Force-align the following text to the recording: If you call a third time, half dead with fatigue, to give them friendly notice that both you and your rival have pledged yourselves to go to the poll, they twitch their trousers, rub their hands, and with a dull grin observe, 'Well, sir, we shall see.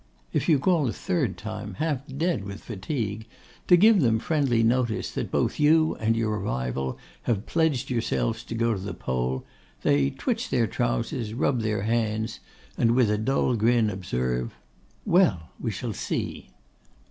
If 0.33 0.49
you 0.49 0.57
call 0.57 0.87
a 0.87 0.93
third 0.93 1.37
time, 1.37 1.75
half 1.75 2.01
dead 2.07 2.43
with 2.43 2.63
fatigue, 2.63 3.27
to 3.67 3.77
give 3.77 4.01
them 4.01 4.17
friendly 4.17 4.63
notice 4.63 5.11
that 5.11 5.29
both 5.29 5.59
you 5.59 5.93
and 5.97 6.17
your 6.17 6.39
rival 6.39 6.97
have 7.29 7.45
pledged 7.45 7.91
yourselves 7.91 8.43
to 8.45 8.55
go 8.55 8.73
to 8.73 8.79
the 8.79 8.95
poll, 8.95 9.45
they 9.83 10.09
twitch 10.09 10.49
their 10.49 10.65
trousers, 10.65 11.35
rub 11.35 11.61
their 11.61 11.83
hands, 11.83 12.39
and 12.79 12.95
with 12.95 13.11
a 13.11 13.17
dull 13.19 13.55
grin 13.55 13.91
observe, 13.91 14.55
'Well, 15.05 15.37
sir, 15.41 15.45
we 15.59 15.69
shall 15.69 15.93
see. 15.93 16.49